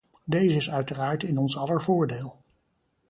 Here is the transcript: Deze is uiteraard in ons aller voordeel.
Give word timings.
Deze 0.25 0.55
is 0.55 0.69
uiteraard 0.71 1.23
in 1.23 1.37
ons 1.37 1.57
aller 1.57 1.81
voordeel. 1.81 2.43